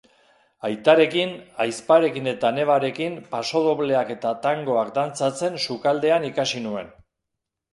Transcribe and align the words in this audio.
Aitarekin, 0.67 1.33
ahizparekin 1.65 2.31
eta 2.31 2.51
nebarekin 2.55 3.17
pasodobleak 3.35 4.09
eta 4.17 4.33
tangoak 4.47 4.91
dantzatzen 4.99 5.61
sukaldean 5.67 6.27
ikasi 6.33 6.65
nuen. 6.69 6.91